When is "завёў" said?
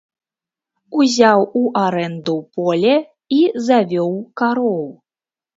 3.67-4.11